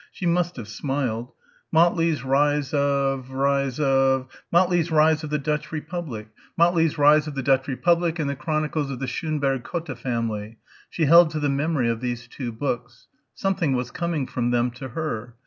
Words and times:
She 0.11 0.25
must 0.25 0.55
have 0.55 0.67
smiled.... 0.67 1.31
Motley's 1.71 2.23
Rise 2.23 2.73
of... 2.73 3.29
Rise 3.29 3.79
of... 3.79 4.29
Motley's 4.51 4.89
Rise 4.89 5.23
of 5.23 5.29
the 5.29 5.37
Dutch 5.37 5.71
Republic.... 5.71 6.29
Motley's 6.57 6.97
Rise 6.97 7.27
of 7.27 7.35
the 7.35 7.43
Dutch 7.43 7.67
Republic 7.67 8.17
and 8.17 8.27
the 8.27 8.35
Chronicles 8.35 8.89
of 8.89 8.97
the 8.97 9.05
Schönberg 9.05 9.61
Cotta 9.61 9.95
family. 9.95 10.57
She 10.89 11.05
held 11.05 11.29
to 11.29 11.39
the 11.39 11.49
memory 11.49 11.87
of 11.87 12.01
these 12.01 12.27
two 12.27 12.51
books. 12.51 13.09
Something 13.35 13.75
was 13.75 13.91
coming 13.91 14.25
from 14.25 14.49
them 14.49 14.71
to 14.71 14.89
her. 14.89 15.35